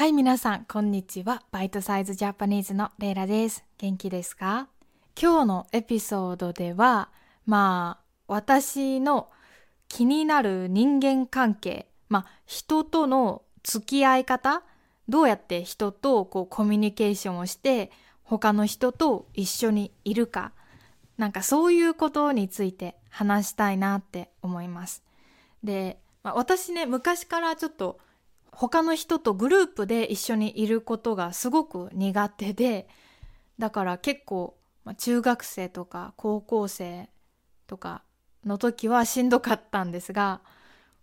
[0.00, 1.42] はい、皆さん、こんにちは。
[1.50, 3.62] バイトサイズジャパニーズのレイラです。
[3.76, 4.66] 元気ですか？
[5.14, 7.10] 今日のエピソードでは、
[7.44, 9.28] まあ、私の
[9.88, 14.62] 気になる人間関係、まあ、人との付き合い方、
[15.06, 17.90] どうやって人とこうコミュニケーションをして、
[18.22, 20.52] 他の人と一緒にいるか、
[21.18, 25.04] なんかそういうことについて話したいなって思います。
[25.62, 28.00] で、まあ、私ね、昔からちょっと
[28.52, 32.88] 他の人とグループで一緒にいることがすごく苦手で、
[33.58, 37.08] だから結構、まあ、中学生とか高校生
[37.66, 38.02] とか
[38.44, 40.40] の時はしんどかったんですが、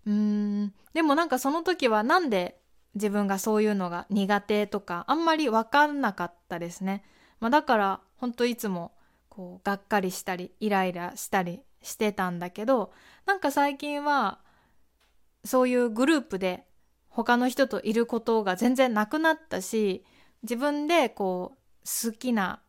[0.05, 2.59] うーん、でもなんかその時はなんで
[2.95, 7.03] 自分がそういうのが苦手とかあんまりわかんなかったですね。
[7.39, 8.91] まあ、だから本当いつも
[9.29, 12.91] こうがっかりしたりイライラしたりしてたんだけど
[13.27, 14.39] なんか最近は
[15.45, 16.65] そういうグループで
[17.17, 20.05] 他の人といることが全然なくなったし
[20.43, 22.61] 自分でこう好きな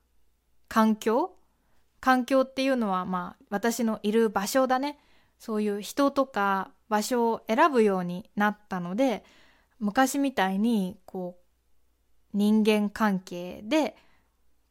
[0.68, 1.34] 環境
[2.00, 4.98] 環境っていうのはまあ私のいる場所だね。
[5.38, 9.22] そういう人とか場所を選ぶようになったので
[9.80, 13.96] 昔みたいにこう人間関係で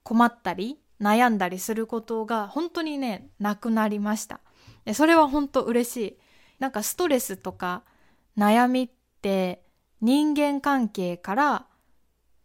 [0.02, 4.40] 困ったり悩んだりすることが本当にねなくなりました。
[4.86, 6.18] でそれは本当嬉しい。
[6.58, 7.84] なんかストレスとか
[8.36, 8.90] 悩みっ
[9.22, 9.67] て
[10.02, 11.68] 人間関係から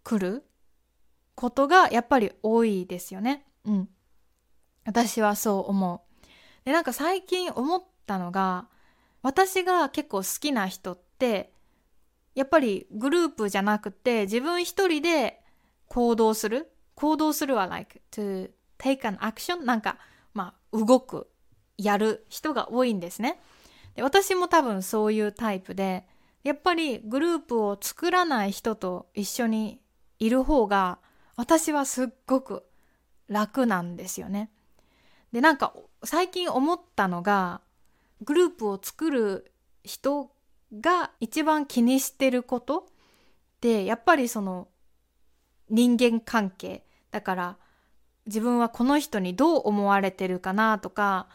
[0.05, 0.45] 来る
[1.35, 3.45] ことがやっぱり多いですよね。
[3.65, 3.89] うん。
[4.85, 6.27] 私はそう思う。
[6.65, 8.69] でなんか最近思ったのが
[9.23, 11.53] 私が結構好きな人って
[12.35, 15.43] やっぱりグループじゃなくて自分一人で
[15.89, 19.99] 行動する行動するは like to take an action なんか
[20.35, 21.29] まあ動く
[21.77, 23.41] やる人が多いんですね。
[23.95, 26.07] で私も多分そういうタイプで
[26.45, 29.81] やっぱりグループを作らない人と一緒に
[30.19, 30.99] いる方が
[31.37, 32.65] 私はすっごく
[33.29, 34.51] 楽なんですよね。
[35.33, 37.61] でなんか最近思ったのが
[38.23, 39.53] グループを作る
[39.83, 40.31] 人
[40.81, 42.85] が一番気にしてることっ
[43.61, 44.69] てやっぱりその
[45.71, 47.57] 人間関係だから
[48.27, 51.29] 自分はこの人にどう思われてるかなとか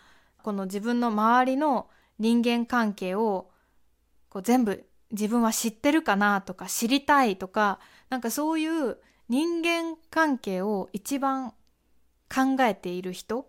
[0.43, 1.89] この自分の周りの
[2.19, 3.49] 人間関係を
[4.29, 7.79] こう全部自分は知ってるかなとか知りたいとか
[8.09, 8.97] なんかそういう
[9.29, 11.53] 人間関係を一番
[12.33, 13.47] 考えている人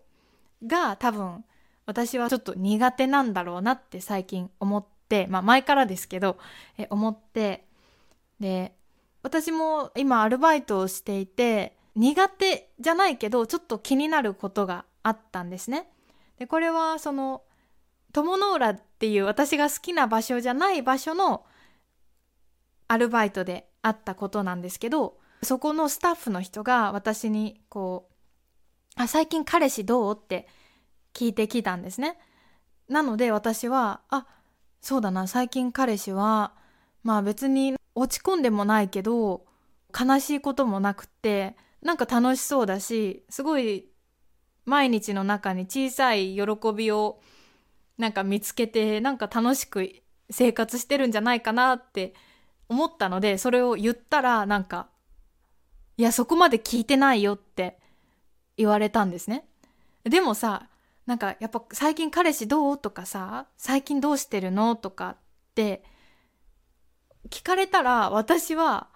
[0.65, 1.43] が多分
[1.85, 6.37] 私はちょっと苦手なんだろうなって最近思ってまあ前からですけど
[6.77, 7.65] え思って
[8.39, 8.73] で
[9.23, 15.89] 私も今アルバイトをしていて苦手じゃないけどちょっと気になることがあったんですね。
[16.37, 17.41] でこれはその
[18.13, 21.43] 友の浦っていう私が好きな場所じゃない場所の
[22.89, 28.13] アルバイトであったことなんですけどそこのスタッフの人が私にこう
[29.01, 30.47] 「あ最近彼氏どう?」って
[31.13, 32.19] 聞いてきたんですね。
[32.89, 34.25] なので私は「あ
[34.81, 36.53] そうだな最近彼氏は
[37.03, 39.45] まあ別に落ち込んでもないけど
[39.97, 43.89] 悲しいこともなくってなんか楽しそうだしすごい
[44.65, 46.43] 毎日の中に小さい喜
[46.75, 47.21] びを
[47.97, 49.89] なんか見つけてなんか楽しく
[50.29, 52.13] 生活してるんじゃないかなって
[52.69, 54.87] 思ったのでそれを言ったらなんか
[55.97, 57.79] 「いやそこまで聞いてないよ」って
[58.57, 59.45] 言われたんですね。
[60.03, 60.69] でもさ
[61.05, 65.17] なんかやっぱ最近彼氏どうとかさ最近どうしてるのとかっ
[65.55, 65.83] て
[67.29, 68.87] 聞かれたら私は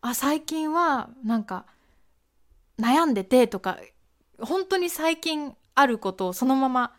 [0.00, 1.66] あ最近はなんか
[2.78, 3.78] 悩んでてとか
[4.40, 6.94] 本当に最近あることをそのまま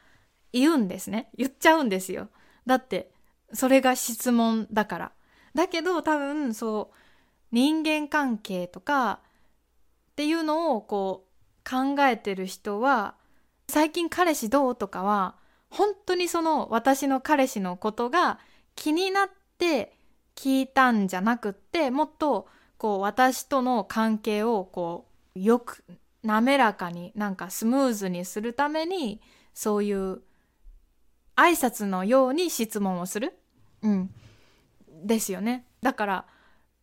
[0.53, 1.29] 言うんですね。
[1.35, 2.29] 言っちゃうんですよ。
[2.65, 3.11] だって
[3.53, 5.11] それが質問だから。
[5.55, 6.95] だけど多分そう
[7.51, 9.19] 人間関係とか
[10.11, 13.15] っていうのをこう考えてる人は
[13.67, 15.35] 最近彼氏どうとかは
[15.69, 18.39] 本当にその私の彼氏のことが
[18.75, 19.93] 気になって
[20.35, 22.47] 聞いたんじゃなくってもっと
[22.77, 25.05] こう私との関係をこ
[25.35, 25.83] うよく
[26.23, 29.21] 滑らかになんかスムーズにするために
[29.53, 30.21] そういう
[31.35, 33.33] 挨拶のように質問をする、
[33.81, 34.09] うん、
[35.05, 35.65] ですよね。
[35.81, 36.25] だから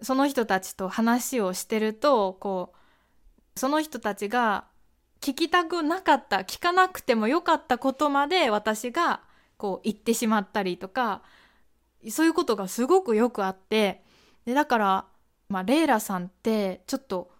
[0.00, 4.64] その人たちと話をしてるとこうその人たちが
[5.20, 9.20] 聞きたくなかった聞かなくてもよかったことまで私が
[9.56, 11.22] こう言ってしまったりとか
[12.08, 14.04] そういうことがすごくよくあって
[14.44, 15.04] でだから、
[15.48, 17.30] まあ、レイラさんってちょっと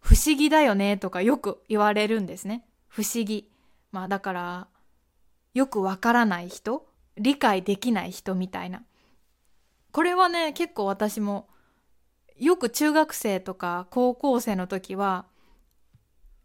[0.00, 2.66] 不思議だよねとかよく言われるんですね。
[2.88, 3.50] 不思議。
[3.90, 4.68] まあだから
[5.54, 6.86] よくわからない人
[7.16, 8.82] 理解できない人みたいな。
[9.94, 11.46] これはね結構私も
[12.36, 15.26] よく中学生とか高校生の時は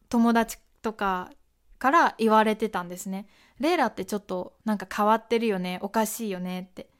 [0.07, 1.31] 友達とか
[1.79, 3.25] から言われてたんですね。
[3.59, 6.91] レイラってちょっとなんか変わってるよねおかしいよねって。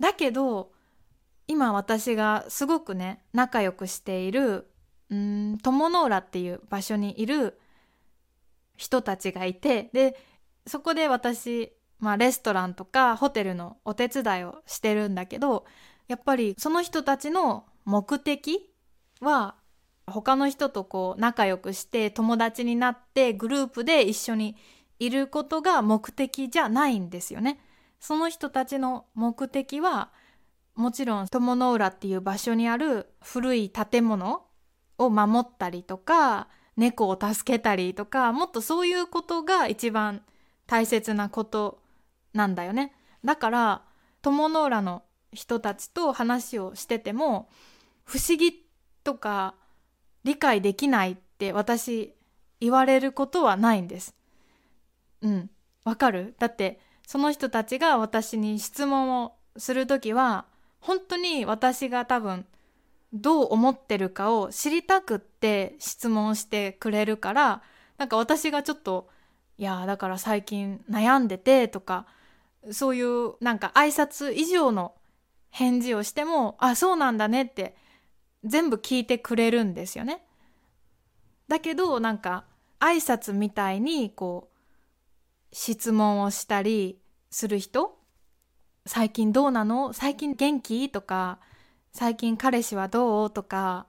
[0.00, 0.72] だけど
[1.46, 4.68] 今私がすごくね仲良くしている
[5.10, 7.60] うん友の浦っていう場所にいる
[8.76, 10.18] 人たちがいてで
[10.66, 15.64] そこで私、まあ、レストランとかホテルのお手伝いをしてるんだけど
[16.06, 18.70] やっぱりその人たちの目的
[19.20, 19.56] は
[20.06, 24.56] 他の人とこう仲良くして友達になってグループで一緒に
[24.98, 27.60] いることが目的じゃないんですよね。
[28.00, 30.10] その人たちの目的は
[30.74, 34.44] もちろん友の浦っていう場所にある古い建物
[34.96, 40.22] を守ったりとか猫を助けたりとかもっとそういうことが一番
[40.66, 41.80] 大切なこと
[42.32, 42.94] なんだよね。
[43.24, 43.82] だから
[44.22, 45.02] 友の浦の
[45.32, 47.48] 人たちと話をしてても
[48.04, 48.52] 不思議
[49.04, 49.54] とか
[50.24, 52.14] 理解できないって私
[52.60, 54.14] 言われることはないんです。
[55.22, 55.50] うん、
[55.84, 56.34] わかる？
[56.38, 60.46] だってその人たちが私に質問をする時は
[60.80, 62.46] 本当に私が多分
[63.12, 67.62] どう思ってるかを知りたくって質問してくれるから
[67.96, 69.08] なんか私がちょっと
[69.56, 72.06] 「いやだから最近悩んでて」とか
[72.70, 74.94] そういうなんか挨拶以上の
[75.50, 77.76] 返事をしても「あそうなんだね」って
[78.44, 80.24] 全部聞いてくれるんですよね。
[81.48, 82.44] だけどなんか
[82.80, 87.00] 挨拶みたいにこう質問をしたり
[87.30, 87.98] する人
[88.86, 89.92] 最近どうなの？
[89.92, 90.90] 最近元気？
[90.90, 91.38] とか
[91.92, 93.30] 最近彼氏はどう？
[93.30, 93.86] とか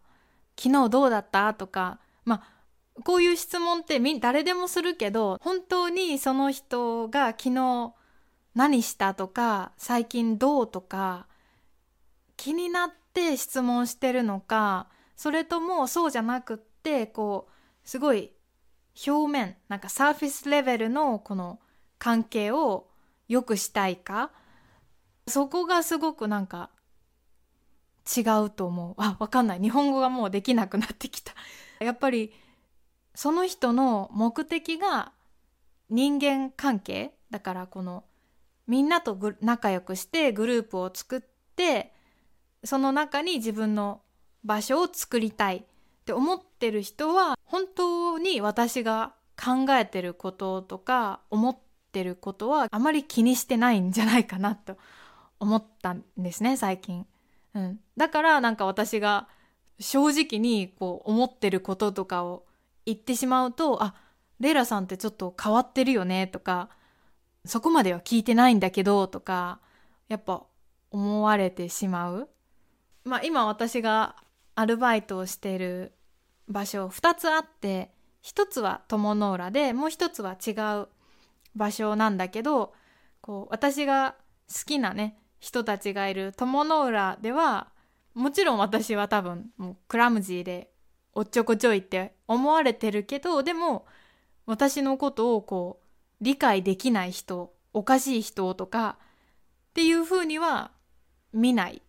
[0.58, 1.54] 昨日どうだった？
[1.54, 7.94] とかまあこういう質問って誰でもするけど本当にその人が昨日
[8.56, 11.28] 何したとか最近どうとか
[12.38, 18.32] 気になって質問してるのかそれともそうじゃなくってこうすごい
[19.08, 21.60] 表面なんかサーフィスレベルのこの
[21.98, 22.88] 関係を
[23.28, 24.32] 良くしたいか
[25.28, 26.72] そこがすごくなんか
[28.18, 28.96] 違うと思う。
[28.98, 29.62] あわかんない。
[29.62, 31.34] 日本語がもうできなくなってきた。
[31.80, 32.34] やっぱり
[33.14, 35.14] その人の目的が
[35.90, 37.16] 人間関係？
[37.30, 38.04] だからこの
[38.70, 41.22] みんなと仲良くしてグループを作っ
[41.56, 41.92] て
[42.64, 44.02] その中に自分の
[44.44, 45.62] 場所を作りたいっ
[46.06, 51.58] て思ってる人は本当に私が考えてることとか思っ
[51.92, 54.78] てることはあまり気にしてないんじゃないかなと
[55.40, 57.08] 思ったんですね最近、
[57.56, 59.28] うん、だからなんか私が
[59.80, 62.46] 正直にこう思ってることとかを
[62.86, 63.96] 言ってしまうとあ
[64.40, 66.70] レイラさんってちょっと変わってるよねとか
[67.46, 69.60] そこまでは聞いてないんだけどとか
[70.08, 70.44] やっぱ
[70.92, 72.30] 思われてしまう。
[73.06, 74.16] まあ今私が
[74.56, 75.94] アルバイトをしている
[76.48, 77.92] 場所2つあって
[78.24, 80.52] 1つは友の浦でもう1つは違
[80.82, 80.88] う
[81.56, 82.74] 場所なんだけど
[83.22, 84.16] こう私が
[84.54, 87.70] 好きなね人たちがいる友の浦では
[88.14, 90.72] もちろん私は多分もうクラムジーで
[91.14, 93.86] おっちょこちょいって思われてるけどでも
[94.46, 95.89] 私のことをこう
[96.22, 100.72] 理解できない人おかしい人とかっていうふうには
[101.34, 101.82] 見ない。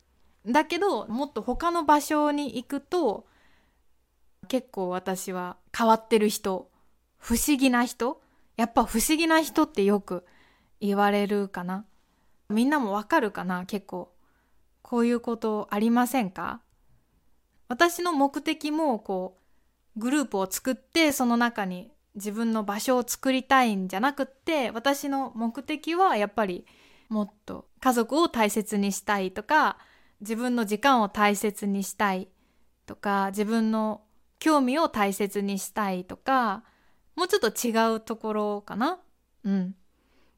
[0.47, 3.27] だけどもっと他の場所に行くと
[4.49, 6.71] 結構私は変わってる人
[7.19, 8.21] 不思議な人
[8.57, 10.25] やっぱ不思議な人ってよく
[10.81, 11.85] 言われるかな。
[12.49, 14.13] みんなもわかるかな結構。
[14.83, 16.61] こういうことありませんか？
[17.69, 19.39] 私の目的もこ
[19.97, 26.67] うグループを作ってその中に自分の場所を作りたいんじゃなくって私の目的はやっぱり
[27.09, 29.79] もっと家族を大切にしたいとか
[30.21, 32.29] 自分の時間を大切にしたい
[32.87, 34.03] とか自分の
[34.39, 36.65] 興味を大切にしたいとか
[37.15, 38.99] もうちょっと違うところかな。
[39.45, 39.75] うん。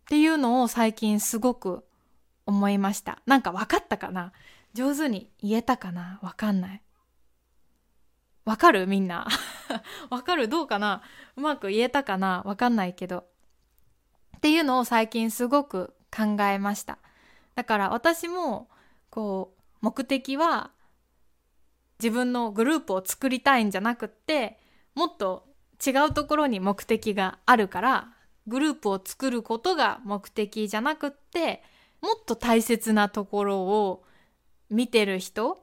[0.02, 1.84] っていうのを最近すごく
[2.44, 3.22] 思いました。
[3.24, 4.32] なんか分かったかな？
[4.74, 6.18] 上手に言えたかな？
[6.22, 6.82] わかんない。
[8.44, 8.86] わかる？
[8.86, 9.28] みんな。
[10.10, 10.48] わかる？
[10.48, 11.02] どうかな？
[11.36, 12.42] うまく言えたかな？
[12.44, 13.24] わかんないけど。
[14.36, 16.98] っていうのを最近すごく考えました。
[17.54, 18.68] だから私も
[19.10, 20.70] こう目的は
[22.00, 24.58] 自分のグループを作りたいんじゃなくって
[24.94, 25.46] もっと
[25.84, 28.08] 違うところに目的があるから
[28.46, 31.62] グループを作ることが目的じゃなくって
[32.00, 34.04] もっと大切なところを
[34.70, 35.62] 見てる人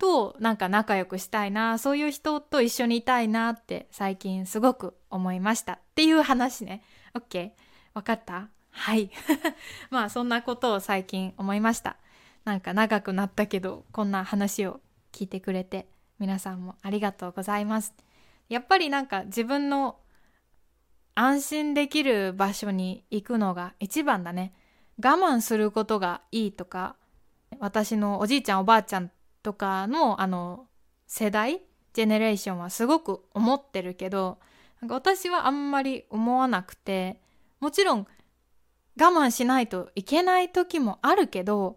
[0.00, 5.74] となんか仲良くしたいなそういう人と一緒にいたいなって最近すごく思いました。
[5.74, 6.82] っていう話ね。
[7.14, 7.50] OK
[7.94, 8.48] わかった？
[8.70, 9.10] はい。
[9.90, 11.98] まあそんなことを最近思いました。
[12.44, 14.80] なんか長くなったけどこんな話を
[15.12, 15.88] 聞聞いてくれて
[16.18, 17.94] 皆さんもありがとうございます。
[18.48, 19.98] やっぱりなんか自分の
[21.14, 24.54] 安心できる場所に行くのが一番だね。
[24.96, 26.96] 我慢することがいいとか
[27.58, 29.10] 私のおじいちゃんおばあちゃん
[29.42, 30.66] とかのあの
[31.06, 31.60] 世代
[31.92, 34.38] ジェネレーションはすごく思ってるけど
[34.80, 37.20] なんか私はあんまり思わなくて
[37.58, 38.06] もちろん
[39.00, 41.76] 我慢しないといけない時もあるけど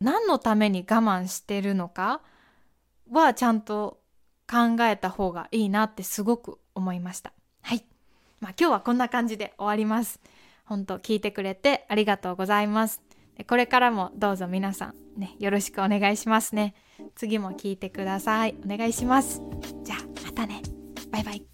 [0.00, 2.22] 何のために我慢してるのか
[3.10, 4.00] はちゃんと
[4.50, 7.32] 考えた方がいいなってすごく思いました。
[7.62, 7.84] はい。
[8.40, 10.20] まあ今日はこんな感じで終わります。
[10.64, 13.00] 本当聞いてくれてありがとうございます。
[13.46, 16.74] これからもどうぞ皆さんね、よろしくお願いしますね。
[17.14, 18.54] 次も聞いてください。
[18.64, 19.40] お願いします。
[19.84, 20.62] じゃあまたね。
[21.10, 21.51] バイバイ。